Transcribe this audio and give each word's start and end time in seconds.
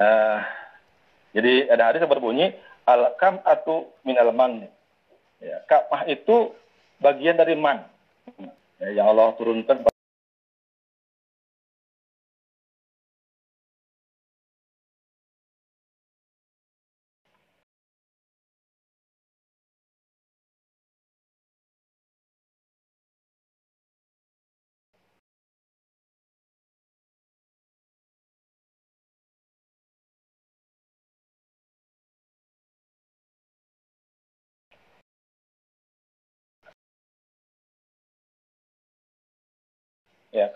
Uh, 0.00 0.40
jadi 1.36 1.68
ada 1.68 1.92
hadis 1.92 2.00
yang 2.00 2.08
berbunyi 2.08 2.56
al 2.88 3.12
kam 3.20 3.38
atau 3.44 3.92
minal 4.00 4.32
man. 4.32 4.64
Ya, 5.40 5.60
kamah 5.68 6.08
itu 6.08 6.52
bagian 7.00 7.36
dari 7.36 7.56
man 7.56 7.84
ya, 8.80 8.88
yang 9.00 9.06
Allah 9.12 9.32
turunkan 9.36 9.84
Yeah. 40.32 40.48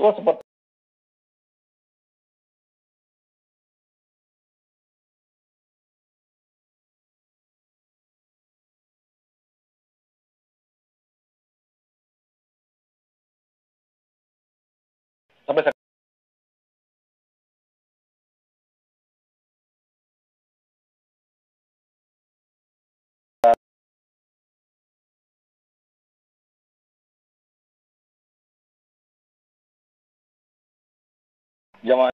Tua 0.00 0.16
seperti 0.16 0.49
Yaman 31.82 32.10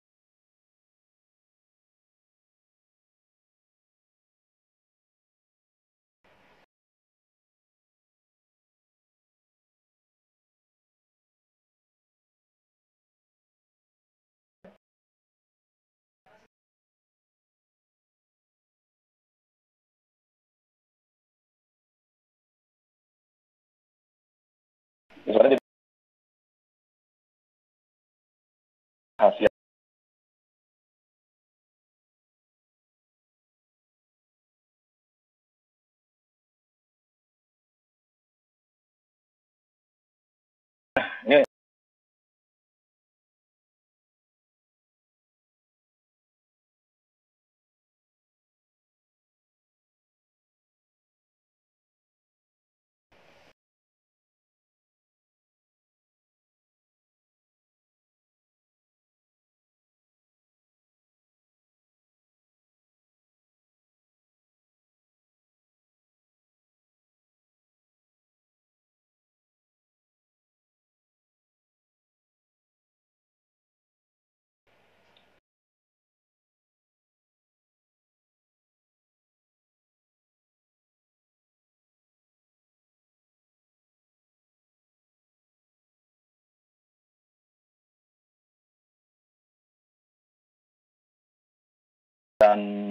dan 92.41 92.89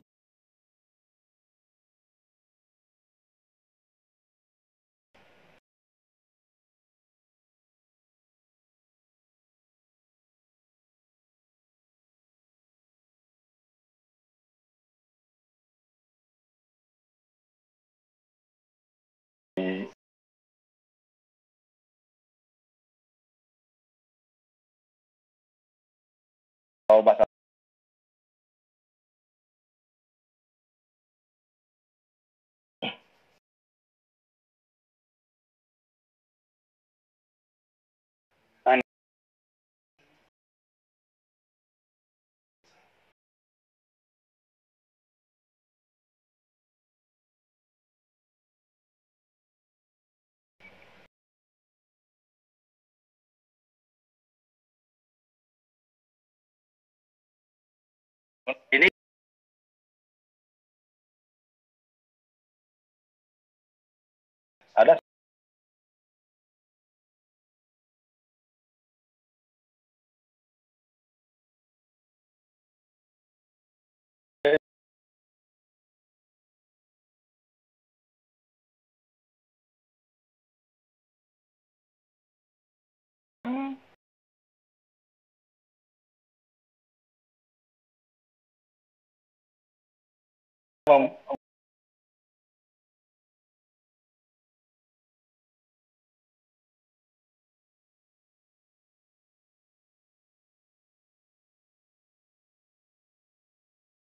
kalau 26.85 27.01
bahasa 27.01 27.38
ini 58.73 58.87
ada 64.79 64.95
Bom, 90.89 91.15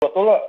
toda 0.02 0.42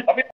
tapi 0.00 0.24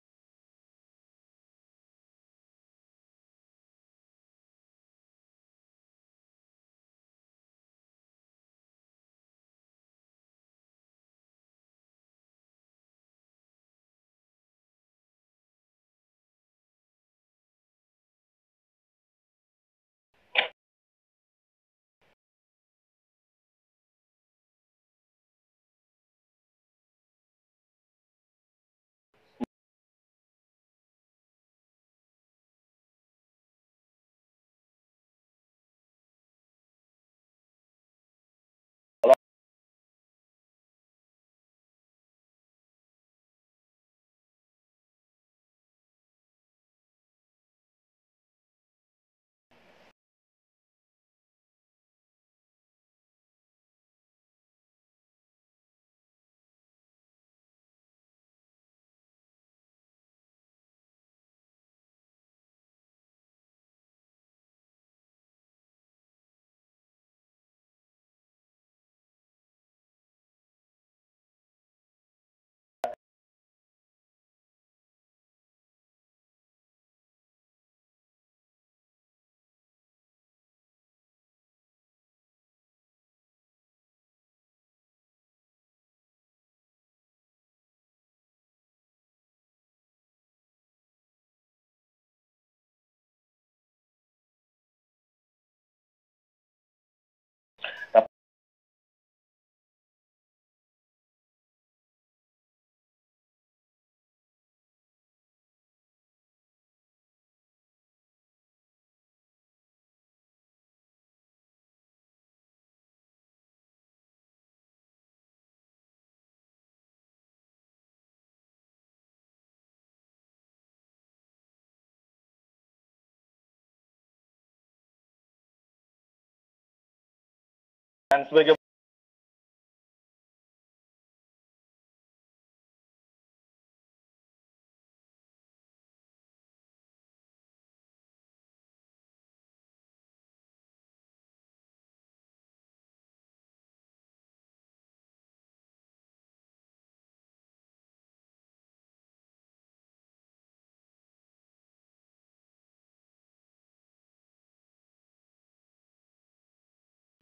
dan 128.19 128.27
sebagai 128.27 128.59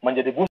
menjadi 0.07 0.46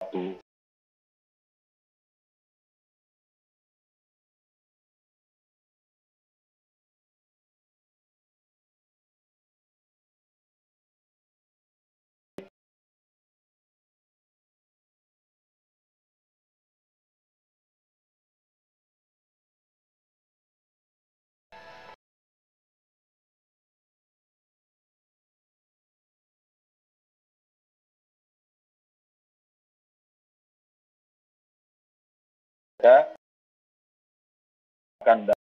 waktu 0.00 0.40
akan 35.00 35.32